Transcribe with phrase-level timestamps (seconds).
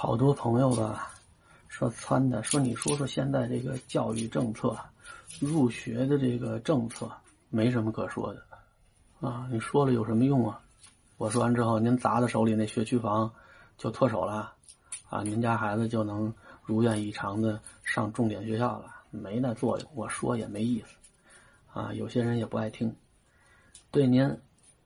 [0.00, 1.10] 好多朋友吧，
[1.66, 4.78] 说撺的，说你说说现在这个教育政策，
[5.40, 7.10] 入学的这个政策，
[7.50, 8.40] 没什么可说的，
[9.20, 10.60] 啊，你说了有什么用啊？
[11.16, 13.28] 我说完之后，您砸在手里那学区房
[13.76, 14.52] 就脱手了，
[15.10, 20.94] 啊，您家孩子就能如愿以偿的上重点学校了，没那作用，我说也没意思，
[21.72, 22.94] 啊，有些人也不爱听，
[23.90, 24.32] 对您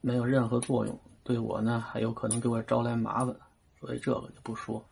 [0.01, 3.37] 没有任何作用，对我呢还有可能给我招来麻烦，
[3.79, 4.83] 所以这个就不说。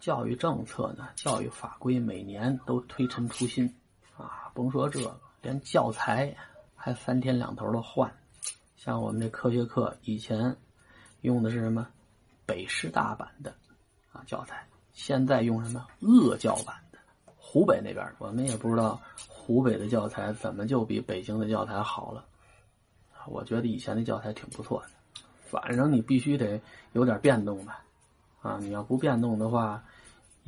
[0.00, 3.72] 教育政策呢，教育法规每年都推陈出新，
[4.16, 6.34] 啊，甭说这个，连教材
[6.76, 8.12] 还三天两头的换。
[8.76, 10.56] 像我们这科学课以前
[11.22, 11.86] 用的是什么
[12.46, 13.52] 北师大版的
[14.12, 16.98] 啊教材，现在用什么鄂教版的。
[17.36, 22.24] 湖北那边，我们也不知道湖北的教材怎么就比北京的教材好了。
[23.26, 26.60] 我觉得以前的教材挺不错的，反正你必须得
[26.92, 27.84] 有点变动吧。
[28.40, 29.82] 啊，你要不变动的话，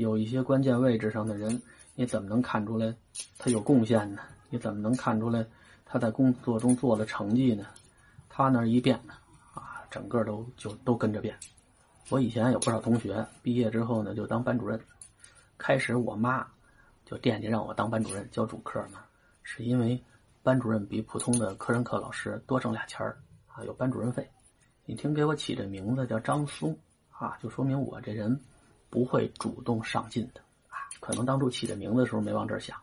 [0.00, 1.60] 有一些关键位置上的人，
[1.94, 2.94] 你怎么能看出来
[3.38, 4.22] 他有贡献呢？
[4.48, 5.46] 你怎么能看出来
[5.84, 7.66] 他在工作中做了成绩呢？
[8.30, 8.98] 他那一变，
[9.52, 11.36] 啊，整个都就都跟着变。
[12.08, 14.80] 我以前有不少同学毕业之后呢，就当班主任。
[15.58, 16.46] 开始我妈
[17.04, 19.00] 就惦记让我当班主任教主课呢，
[19.42, 20.02] 是因为
[20.42, 24.26] 班主任比普通的科任课老师多挣俩钱儿啊，有班主任费。
[24.86, 26.74] 你听，给我起这名字叫张松。
[27.10, 28.40] 啊，就说明我这人
[28.90, 30.76] 不会主动上进的啊。
[31.00, 32.76] 可能当初起这名字的时候没往这儿想，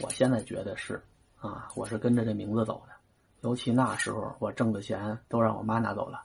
[0.00, 1.00] 我现在觉得是
[1.38, 2.94] 啊，我是跟着这名字走的。
[3.42, 6.24] 尤其那时候我挣的钱都让我妈拿走了，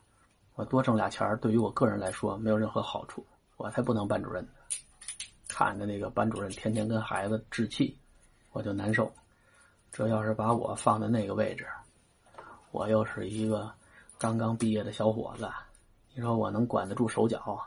[0.55, 3.23] 我多挣俩钱对于我个人来说没有任何好处，
[3.57, 4.51] 我才不当班主任呢。
[5.47, 7.95] 看着那个班主任天天跟孩子置气，
[8.53, 9.11] 我就难受。
[9.91, 11.67] 这要是把我放在那个位置，
[12.71, 13.71] 我又是一个
[14.17, 15.47] 刚刚毕业的小伙子。
[16.15, 17.61] 你说我能管得住手脚？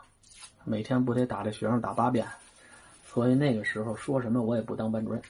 [0.63, 2.27] 每天不得打这学生打八遍？
[3.05, 5.21] 所以那个时候说什么我也不当班主任。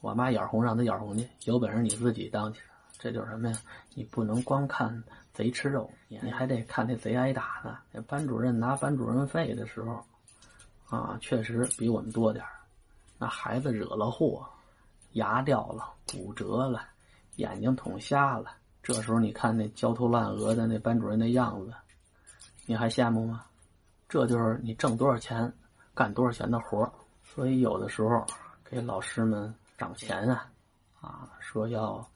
[0.00, 2.62] 我妈眼红让他眼红去，有本事你自己当去。
[2.98, 3.56] 这就是什么呀？
[3.94, 7.78] 你不能光看贼吃肉，你还得看那贼挨打呢。
[7.92, 10.04] 那班主任拿班主任费的时候，
[10.88, 12.44] 啊，确实比我们多点
[13.18, 14.44] 那孩子惹了祸，
[15.12, 16.82] 牙掉了，骨折了，
[17.36, 18.50] 眼睛捅瞎了，
[18.82, 21.72] 这时候你看那焦头烂额的那班主任那样子。
[22.66, 23.44] 你还羡慕吗？
[24.08, 25.52] 这就是你挣多少钱，
[25.94, 26.90] 干多少钱的活
[27.22, 28.24] 所以有的时候
[28.64, 30.50] 给老师们涨钱啊，
[31.00, 32.08] 啊，说要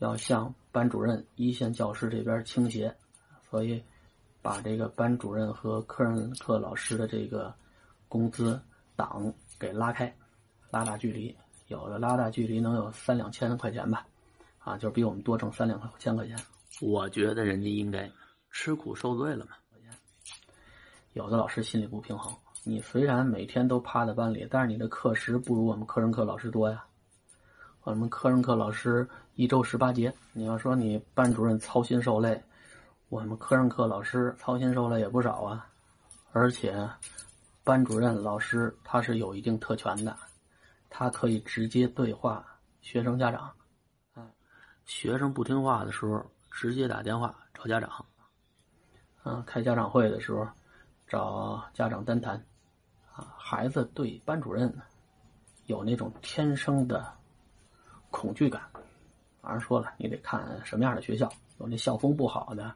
[0.00, 2.92] 要向班主任、一线教师这边倾斜，
[3.48, 3.80] 所以
[4.42, 7.54] 把这个班主任和科任课老师的这个
[8.08, 8.60] 工资
[8.96, 10.12] 档给拉开，
[10.70, 11.36] 拉大距离，
[11.68, 14.04] 有的拉大距离能有三两千块钱吧，
[14.58, 16.36] 啊，就是比我们多挣三两千块钱。
[16.80, 18.10] 我觉得人家应该
[18.50, 19.52] 吃苦受罪了嘛。
[21.14, 22.34] 有的老师心里不平衡，
[22.64, 26.82] 你虽然每天都趴在班里，但是你的课时不如我们科任课老师多呀。
[27.82, 32.42] 我们科任课老师一周十八节，你要说你班主任操心受累，
[33.10, 35.68] 我们科任课老师操心受累也不少啊。
[36.32, 36.88] 而且，
[37.62, 40.16] 班主任老师他是有一定特权的，
[40.88, 42.42] 他可以直接对话
[42.80, 43.52] 学生家长，
[44.14, 44.24] 啊，
[44.86, 48.02] 学生不听话的时候直接打电话找家长，
[49.24, 50.48] 嗯，开家长会的时候。
[51.12, 52.42] 找家长单谈，
[53.12, 54.74] 啊，孩子对班主任
[55.66, 57.06] 有那种天生的
[58.10, 58.62] 恐惧感。
[59.42, 62.74] 当然说了，你得看什么样的学校，有那校风不好的，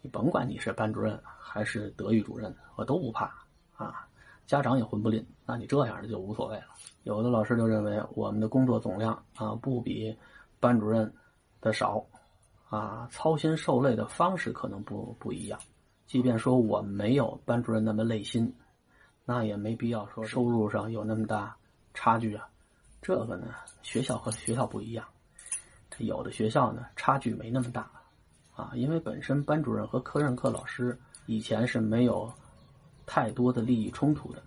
[0.00, 3.30] 你甭管你是班主任还是德育主任，我都不怕
[3.76, 4.08] 啊。
[4.46, 6.68] 家长也混不吝，那你这样的就无所谓了。
[7.02, 10.16] 有的老师就认为我们的工作总量啊不比
[10.60, 11.12] 班主任
[11.60, 12.02] 的少，
[12.70, 15.60] 啊，操心受累的方式可能不不一样。
[16.10, 18.52] 即便说我没有班主任那么累心，
[19.24, 21.56] 那也没必要说收入上有那么大
[21.94, 22.48] 差距啊。
[23.00, 25.06] 这个呢，学校和学校不一样，
[25.98, 27.88] 有的学校呢差距没那么大，
[28.56, 32.28] 啊，因为本身班主任和科任课老师以前是没有
[33.06, 34.42] 太多的利益冲突的，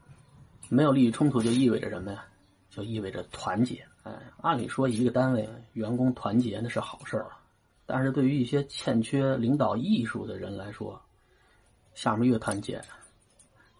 [0.68, 2.26] 没有利益冲突就意味着什么呀？
[2.70, 3.88] 就意味着团结。
[4.04, 4.12] 哎，
[4.42, 7.28] 按理说一个单位员工团结那是好事儿，
[7.86, 11.02] 但是对于一些欠缺领导艺术的人来说。
[11.94, 12.82] 下面越团结，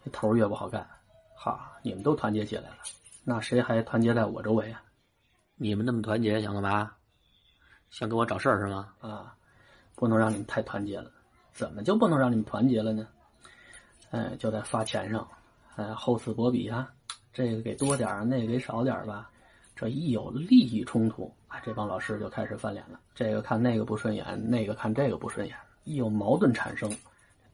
[0.04, 0.86] 这头越不好干。
[1.36, 2.78] 哈，你们都团结起来了，
[3.22, 4.82] 那谁还团结在我周围啊？
[5.56, 6.90] 你们那么团结想干嘛？
[7.90, 8.92] 想给我找事儿是吗？
[9.00, 9.36] 啊，
[9.94, 11.10] 不能让你们太团结了。
[11.52, 13.06] 怎么就不能让你们团结了呢？
[14.10, 15.28] 哎，就在发钱上，
[15.76, 16.90] 哎，厚此薄彼啊，
[17.32, 19.30] 这个给多点儿，那个给少点儿吧。
[19.76, 22.98] 这一有利益冲突，啊，这帮老师就开始翻脸了。
[23.14, 26.90] 这个看那个不顺眼，那个看这个不顺眼，一有矛盾产生。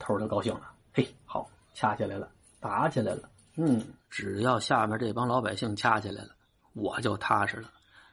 [0.00, 6.30] 头就高兴了，嘿，好，掐起来了，打起来了，嗯，只要下面这帮老百姓掐起来了，
[6.72, 7.70] 我就踏实了。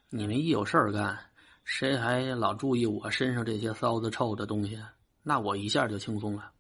[0.10, 1.18] 你们一有事儿干，
[1.64, 4.80] 谁还老注意我身上这些骚子臭的东西？
[5.24, 6.52] 那我一下就轻松了。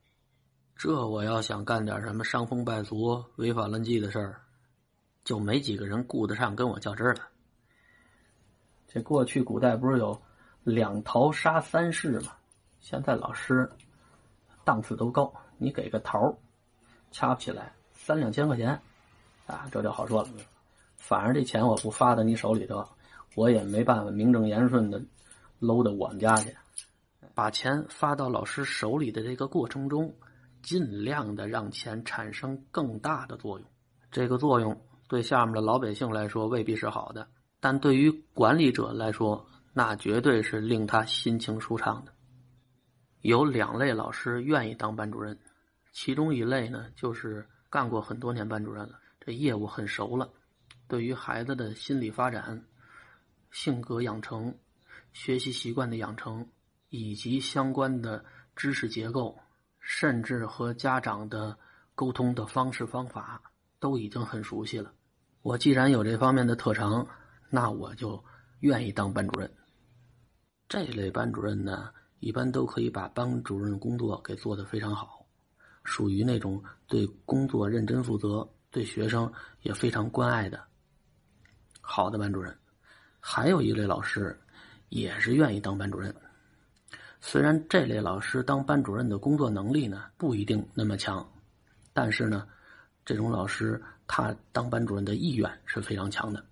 [0.75, 4.41] 这我要想干点什么伤风败俗、违法乱纪的事儿，
[5.23, 7.21] 就没几个人顾得上跟我较真了。
[8.87, 10.19] 这过去古代不是有
[10.63, 12.33] 两桃杀三士吗？
[12.79, 13.69] 现在老师
[14.67, 16.37] 档次都高，你给个头，
[17.09, 18.81] 掐不起来三两千块钱，
[19.45, 20.29] 啊，这就好说了。
[20.97, 22.85] 反正这钱我不发到你手里头，
[23.33, 25.01] 我也没办法名正言顺的
[25.59, 26.53] 搂到我们家去。
[27.33, 30.13] 把钱发到老师手里的这个过程中，
[30.61, 33.69] 尽量的让钱产生更大的作用。
[34.11, 37.25] 这个作用对下面的老百姓来说未必是好的。
[37.61, 42.11] 但对于管理者来说，那绝对是令他心情舒畅的。
[43.21, 45.37] 有两类老师愿意当班主任，
[45.91, 50.29] 其中一类呢，就是干过很多年班主任了，这业务很熟了，
[50.87, 52.63] 对于孩子的心理发展、
[53.51, 54.55] 性格养成、
[55.13, 56.47] 学习习惯的养成，
[56.89, 58.23] 以及相关的
[58.55, 59.37] 知识结构，
[59.79, 61.57] 甚至和家长的
[61.95, 63.41] 沟通的方式方法，
[63.79, 64.93] 都已经很熟悉了。
[65.41, 67.07] 我既然有这方面的特长。
[67.49, 68.21] 那我就
[68.59, 69.49] 愿意当班主任。
[70.67, 75.25] 这类班主任呢，一般都可以把班主任工作给做得非常好，
[75.83, 79.31] 属于那种对工作认真负责、对学生
[79.61, 80.59] 也非常关爱的
[81.81, 82.55] 好的班主任。
[83.19, 84.39] 还有一类老师，
[84.89, 86.13] 也是愿意当班主任。
[87.19, 91.27] 虽然这类老师当班主任的工作能力呢不一定那么强，
[91.93, 92.47] 但是呢，
[93.03, 96.43] 这种老师他当班主任的意愿是非常强的。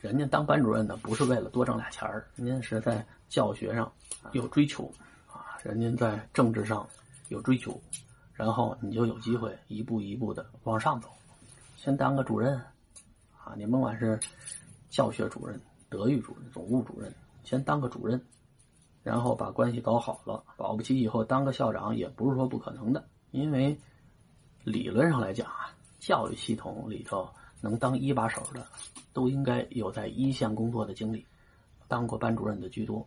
[0.00, 3.92] 人家当班主任的不是为了多挣俩钱儿，人家是在教学上
[4.32, 4.90] 有追求，
[5.26, 6.88] 啊，人家在政治上
[7.28, 7.80] 有追求，
[8.32, 11.08] 然后你就有机会一步一步的往上走。
[11.76, 12.56] 先当个主任，
[13.36, 14.18] 啊，你甭管是
[14.88, 17.12] 教学主任、德育主任、总务主任，
[17.42, 18.20] 先当个主任，
[19.02, 23.04] 然后把关系搞好了，保不齐以后当个校长也不是说不可能的。
[23.30, 23.78] 因为
[24.62, 27.28] 理论上来讲啊，教育系统里头
[27.60, 28.66] 能当一把手的。
[29.14, 31.24] 都应该有在一线工作的经历，
[31.86, 33.06] 当过班主任的居多。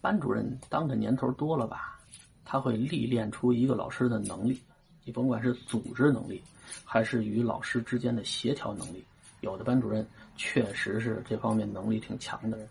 [0.00, 1.98] 班主任当的年头多了吧，
[2.44, 4.60] 他会历练出一个老师的能力，
[5.04, 6.42] 你甭管是组织能力，
[6.84, 9.04] 还是与老师之间的协调能力，
[9.40, 10.06] 有的班主任
[10.36, 12.68] 确实是这方面能力挺强的人。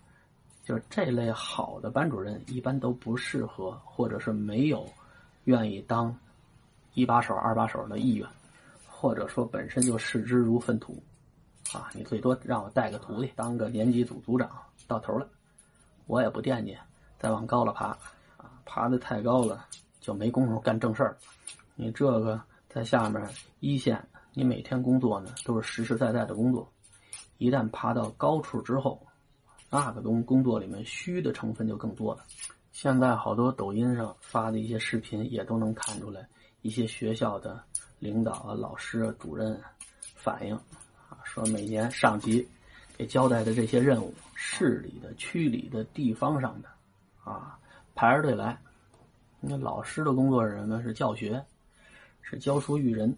[0.64, 4.86] 就是这类好的班主任，一般都不适合，或者是没有
[5.44, 6.14] 愿意当
[6.92, 8.28] 一把手、二把手的意愿，
[8.86, 11.02] 或者说本身就视之如粪土。
[11.72, 14.50] 啊，你最多让我带个徒弟当个年级组组长，
[14.86, 15.26] 到头了，
[16.06, 16.76] 我也不惦记
[17.18, 17.86] 再往高了爬，
[18.36, 19.66] 啊，爬的太高了
[20.00, 21.16] 就没工夫干正事儿。
[21.74, 23.22] 你这个在下面
[23.60, 26.70] 一线，你每天工作呢都是实实在在的工作，
[27.38, 29.00] 一旦爬到高处之后，
[29.70, 32.24] 那个工工作里面虚的成分就更多了。
[32.72, 36.28] 现在好多抖音上发的一些视频也都能看出来，
[36.62, 37.60] 一些学校的
[37.98, 39.60] 领导啊、老师啊、主任
[40.14, 40.58] 反映。
[41.24, 42.46] 说每年上级
[42.96, 46.68] 给交代的这些任务，市里的、区里的、地方上的，
[47.28, 47.58] 啊，
[47.94, 48.58] 排着队来。
[49.40, 50.82] 那老师的工作是什么？
[50.82, 51.44] 是教学，
[52.22, 53.14] 是教书育人。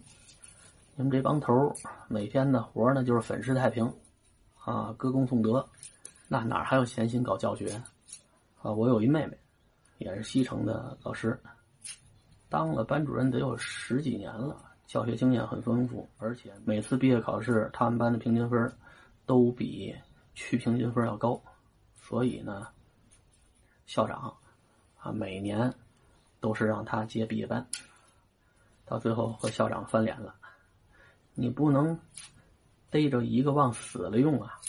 [0.97, 1.75] 你们这帮头
[2.09, 3.91] 每天的活呢，就是粉饰太平，
[4.65, 5.65] 啊，歌功颂德，
[6.29, 7.73] 那哪还有闲心搞教学？
[8.61, 9.39] 啊，我有一妹妹，
[9.99, 11.41] 也是西城的老师，
[12.49, 14.57] 当了班主任得有十几年了。
[14.87, 18.71] 教学经验很丰富，而且每次毕业考试，他们班的平均分
[19.25, 19.95] 都比
[20.35, 21.41] 区平均分要高，
[22.03, 22.67] 所以呢，
[23.91, 24.33] 校长
[25.01, 25.75] 啊每年
[26.39, 27.67] 都是让他接毕业班，
[28.85, 30.33] 到最后和校长翻脸了。
[31.35, 31.99] 你不能
[32.89, 34.61] 逮着一个往死了用啊！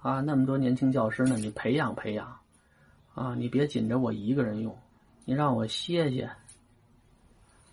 [0.00, 2.36] 啊，那么多年轻教师呢，你培养培养
[3.14, 4.76] 啊，你别紧着我一个人用，
[5.24, 6.28] 你让我歇歇。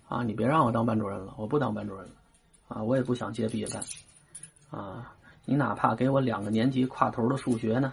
[0.06, 2.12] 啊，你别让我当班主任了，我不当班主任了，
[2.68, 3.82] 啊，我也不想接毕业班，
[4.70, 5.12] 啊，
[5.44, 7.92] 你哪怕给我两个年级跨头的数学呢？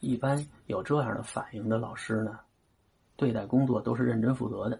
[0.00, 2.38] 一般有这样的反应的老师呢，
[3.16, 4.78] 对待工作都是认真负责的。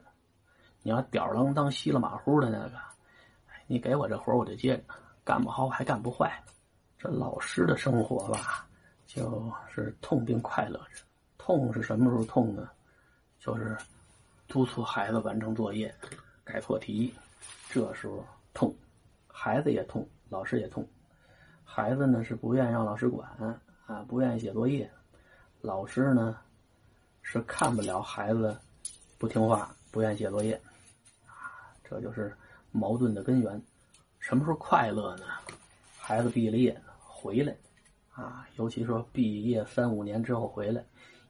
[0.83, 2.79] 你要吊儿郎当、稀里马虎的那个，
[3.67, 4.85] 你给我这活我就接着，
[5.25, 6.33] 干不好我还干不坏。
[6.99, 8.67] 这老师的生活吧，
[9.07, 11.03] 就是痛并快乐着。
[11.39, 12.69] 痛是什么时候痛呢？
[13.39, 13.77] 就是
[14.49, 15.95] 督促孩子完成作业。
[16.45, 17.13] 改错题，
[17.69, 18.73] 这时候痛，
[19.27, 20.87] 孩子也痛，老师也痛。
[21.65, 23.29] 孩子呢是不愿意让老师管
[23.87, 24.87] 啊，不愿意写作业；
[25.67, 26.39] 老师呢
[27.23, 28.57] 是看不了孩子
[29.19, 30.55] 不听话，不愿写作业。
[31.27, 32.33] 啊，这就是
[32.71, 33.61] 矛盾的根源。
[34.21, 35.25] 什么时候快乐呢？
[35.99, 37.53] 孩子毕了业回来，
[38.13, 40.85] 啊，尤其说毕业三五年之后回来，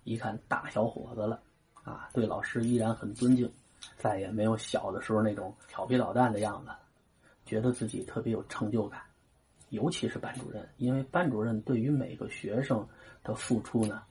[0.05, 1.41] 一看大小伙子了，
[1.83, 3.51] 啊，对老师依然很尊敬，
[3.97, 6.71] 再也没有小的时候那种调皮捣蛋的样子，
[7.47, 9.01] 觉得自己特别有成就感。
[9.71, 12.87] 尤其是班主任，因为班主任对于每个学生
[13.25, 14.03] 的付出呢，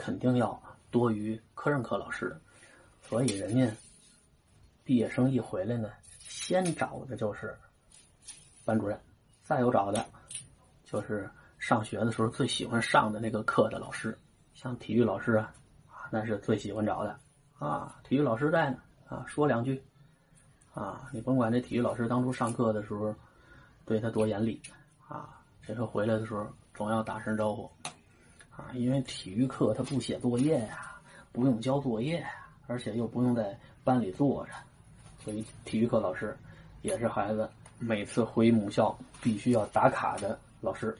[0.00, 2.34] 肯定要多于科任课老师，
[3.02, 3.70] 所以人家
[4.82, 7.54] 毕业生一回来呢，先找的就是
[8.64, 8.98] 班主任，
[9.42, 10.04] 再有找的
[10.82, 11.28] 就是
[11.58, 14.16] 上学的时候最喜欢上的那个课的老师，
[14.54, 15.52] 像体育老师啊，
[16.10, 17.14] 那是最喜欢找的
[17.58, 18.00] 啊。
[18.02, 19.82] 体育老师在呢啊，说两句
[20.72, 23.14] 啊，你甭管这体育老师当初上课的时候。
[23.86, 24.62] 对他多严厉
[25.08, 25.42] 啊！
[25.66, 27.68] 这个回来的时候总要打声招呼
[28.60, 30.92] 啊，因为体育课他不写作业呀，
[31.32, 32.28] 不用交作业呀，
[32.66, 34.52] 而且又不用在班里坐着，
[35.24, 36.36] 所以体育课老师
[36.82, 37.48] 也是孩子
[37.78, 40.94] 每次回母校必须要打卡的老师。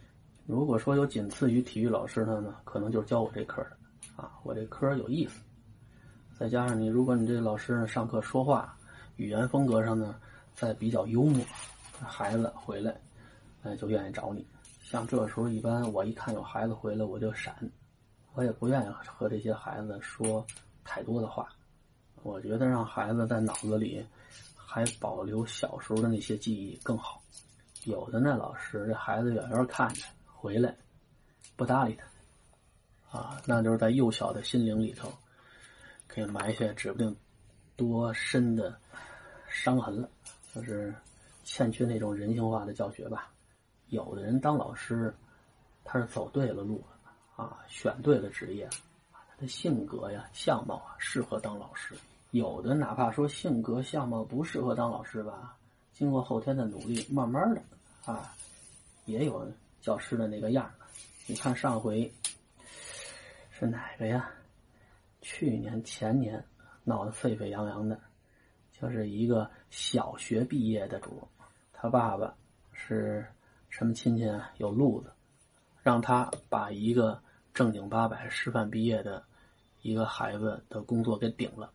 [0.46, 3.76] 如果说有仅次于体育老师的呢，可能就是教我这科的
[4.16, 5.40] 啊，我这科有意思，
[6.38, 8.74] 再加上你，如果你这老师上课说话
[9.16, 10.16] 语言风格上呢，
[10.54, 11.44] 再比较幽默。
[12.02, 12.98] 孩子回来，
[13.62, 14.46] 哎，就愿意找你。
[14.90, 17.54] 像这时候，一般我一看有孩子回来，我就闪，
[18.34, 20.44] 我也不愿意和这些孩子说
[20.82, 21.48] 太多的话。
[22.24, 24.04] 我觉得让孩子在脑子里
[24.56, 27.22] 还保留小时候的那些记忆更好。
[27.84, 30.76] 有的那老师，这孩子远远看着回来，
[31.54, 31.96] 不搭理
[33.08, 35.08] 他，啊，那就是在幼小的心灵里头，
[36.08, 37.16] 给埋下指不定
[37.76, 38.76] 多深的
[39.48, 40.10] 伤痕了，
[40.52, 40.92] 就是。
[41.42, 43.32] 欠缺那种人性化的教学吧。
[43.90, 45.14] 有的人当老师，
[45.84, 46.82] 他是走对了路
[47.36, 48.68] 啊，选对了职业，
[49.12, 51.94] 他的性格呀、相貌啊适合当老师。
[52.30, 55.56] 有的哪怕说性格相貌不适合当老师吧，
[55.92, 57.60] 经过后天的努力，慢慢的
[58.04, 58.34] 啊，
[59.04, 60.70] 也有教师的那个样
[61.26, 62.12] 你看上回
[63.50, 64.30] 是哪个呀？
[65.20, 66.42] 去年前年
[66.84, 67.98] 闹得沸沸扬扬的，
[68.72, 71.28] 就是一个小学毕业的主。
[71.72, 72.34] 他爸爸
[72.72, 73.26] 是
[73.70, 74.50] 什么亲戚啊？
[74.58, 75.10] 有路子，
[75.82, 77.18] 让他把一个
[77.54, 79.22] 正经八百师范毕业的
[79.80, 81.70] 一个孩子的工作给顶了，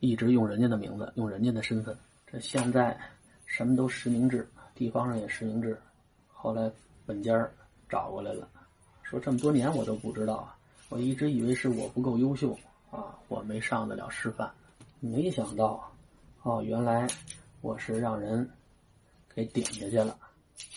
[0.00, 1.96] 一直用人家的名字，用人家的身份。
[2.26, 2.98] 这现在
[3.46, 5.80] 什么都实名制，地方上也实名制。
[6.26, 6.70] 后来
[7.06, 7.48] 本家
[7.88, 8.46] 找过来了，
[9.02, 10.58] 说这么多年我都不知道啊，
[10.88, 12.58] 我一直以为是我不够优秀
[12.90, 14.52] 啊，我没上得了师范，
[14.98, 15.90] 没想到
[16.42, 17.06] 哦，原来
[17.60, 18.50] 我是让人。
[19.32, 20.18] 给顶下去了，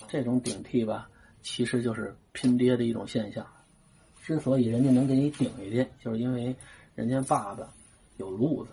[0.07, 1.09] 这种顶替吧，
[1.41, 3.45] 其实就是拼爹的一种现象。
[4.21, 6.55] 之所以人家能给你顶下去，就是因为
[6.95, 7.67] 人家爸爸
[8.17, 8.71] 有路子；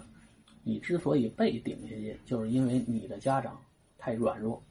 [0.62, 3.60] 你之所以被顶下去，就是因为你的家长
[3.98, 4.62] 太软弱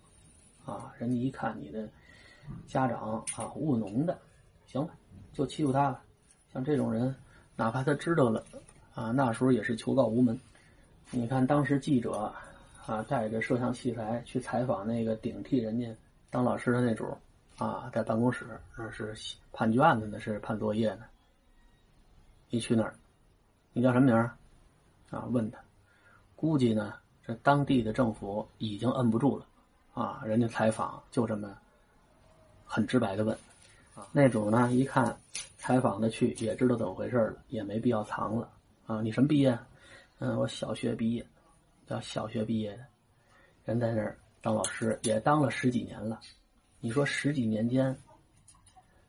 [0.65, 0.93] 啊。
[0.98, 1.89] 人家一看你的
[2.67, 4.17] 家长啊务农的，
[4.65, 4.89] 行了，
[5.34, 6.01] 就欺负他了。
[6.53, 7.15] 像这种人，
[7.55, 8.46] 哪怕他知道了
[8.93, 10.39] 啊，那时候也是求告无门。
[11.12, 12.34] 你看当时记者。
[12.86, 15.88] 啊，带着摄像器材去采访那个顶替人家
[16.30, 17.18] 当老师的那主
[17.58, 18.46] 啊，在办公室
[18.78, 19.16] 那是
[19.52, 21.06] 判卷子呢，是判作业呢。
[22.50, 22.94] 一去那儿，
[23.74, 24.36] 你叫什么名儿？
[25.10, 25.60] 啊，问他，
[26.36, 26.94] 估计呢，
[27.26, 29.46] 这当地的政府已经摁不住了，
[29.94, 31.58] 啊，人家采访就这么
[32.66, 33.38] 很直白的问，
[33.96, 35.16] 啊，那主呢一看
[35.58, 38.50] 采访的去，也知道怎么回事了，也没必要藏了，
[38.86, 39.58] 啊，你什么毕业？
[40.20, 41.26] 嗯，我小学毕业。
[41.88, 42.86] 叫小学毕业的，
[43.66, 46.19] 人在那儿当老师也当了十几年了。
[46.79, 47.96] 你说十几年间，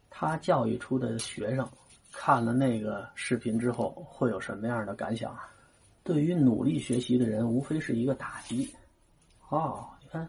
[0.08, 1.68] 他教育出的学生
[2.10, 5.48] 看了那个视频之后会有什么样的感想啊？
[6.02, 8.68] 对于努力学习的人，无非是一个打击。
[9.48, 10.28] 哦，你看，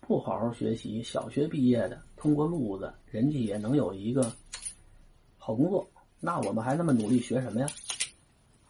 [0.00, 4.32] 不好好学习，小学毕业的通过路子，人家也能有一个
[5.36, 5.86] 好工作。
[6.18, 7.66] 那我们还那么努力学什么呀？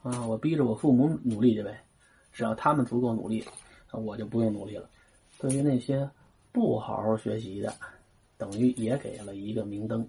[0.03, 1.85] 啊，我逼着我父母努力去呗。
[2.33, 3.45] 只要他们足够努力，
[3.93, 4.89] 我就不用努力了。
[5.41, 6.09] 对于那些
[6.53, 7.73] 不好好学习的，
[8.37, 10.07] 等于也给了一个明灯。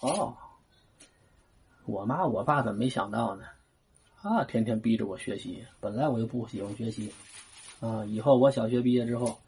[0.00, 0.34] 哦，
[1.84, 3.44] 我妈我爸怎么没想到呢？
[4.22, 7.12] 啊，天天逼着我学习，本来我就不喜欢学习。
[7.80, 9.38] 啊，以后我小学毕业之后，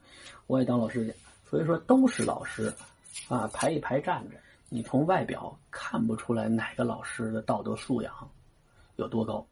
[0.47, 1.15] 我也当老师去。
[1.49, 2.73] 所以说都是老师，
[3.29, 4.37] 啊，排一排站着，
[4.69, 8.31] 你从外表看不出来哪个老师的道德素养
[8.97, 9.47] 有多高，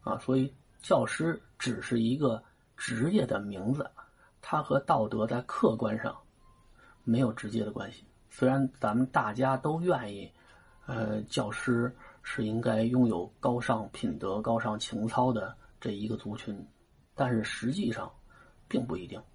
[0.00, 0.52] 啊，所以。
[0.82, 2.44] 教师只是一个
[2.76, 3.90] 职业的名字，
[4.46, 6.14] 它和道德在客观上
[7.02, 8.04] 没有直接的关系。
[8.28, 10.30] 虽然咱们大家都愿意，
[10.84, 11.90] 呃，教师
[12.22, 16.54] 是应该拥有高尚品德、高尚情操的这一个族群，
[17.14, 18.12] 但是实际上
[18.68, 19.18] 并不一定。